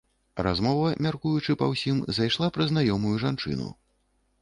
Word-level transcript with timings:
Размова, 0.45 0.87
мяркуючы 1.07 1.57
па 1.61 1.69
ўсім, 1.75 2.01
зайшла 2.21 2.53
пра 2.59 2.71
знаёмую 2.75 3.15
жанчыну. 3.29 3.73